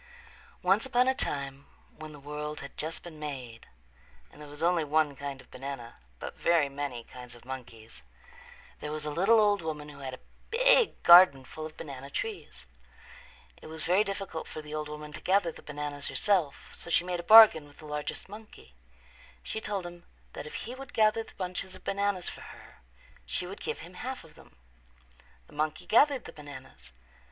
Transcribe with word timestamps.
Once 0.63 0.83
upon 0.83 1.07
a 1.07 1.13
time 1.13 1.67
when 1.95 2.11
the 2.11 2.19
world 2.19 2.61
had 2.61 2.75
just 2.75 3.03
been 3.03 3.19
made 3.19 3.67
and 4.31 4.41
there 4.41 4.49
was 4.49 4.63
only 4.63 4.83
one 4.83 5.15
kind 5.15 5.39
of 5.39 5.51
banana, 5.51 5.97
but 6.17 6.35
very 6.35 6.67
many 6.67 7.03
kinds 7.03 7.35
of 7.35 7.45
monkeys, 7.45 8.01
there 8.79 8.91
was 8.91 9.05
a 9.05 9.11
little 9.11 9.39
old 9.39 9.61
woman 9.61 9.89
who 9.89 9.99
had 9.99 10.15
a 10.15 10.27
big 10.49 11.03
garden 11.03 11.45
full 11.45 11.67
of 11.67 11.77
banana 11.77 12.09
trees. 12.09 12.65
It 13.61 13.67
was 13.67 13.83
very 13.83 14.03
difficult 14.03 14.47
for 14.47 14.59
the 14.59 14.73
old 14.73 14.89
woman 14.89 15.13
to 15.13 15.21
gather 15.21 15.51
the 15.51 15.61
bananas 15.61 16.07
herself, 16.07 16.73
so 16.75 16.89
she 16.89 17.03
made 17.03 17.19
a 17.19 17.33
bargain 17.37 17.67
with 17.67 17.77
the 17.77 17.85
largest 17.85 18.27
monkey. 18.27 18.73
She 19.43 19.61
told 19.61 19.85
him 19.85 20.05
that 20.33 20.47
if 20.47 20.55
he 20.65 20.73
would 20.73 20.93
gather 20.95 21.21
the 21.21 21.35
bunches 21.35 21.75
of 21.75 21.83
bananas 21.83 22.27
for 22.27 22.41
her 22.41 22.79
she 23.23 23.45
would 23.45 23.61
give 23.61 23.77
him 23.85 23.93
half 23.93 24.23
of 24.23 24.33
them. 24.33 24.55
The 25.45 25.53
monkey 25.53 25.85
gathered 25.85 26.25
the 26.25 26.33
bananas. 26.33 26.91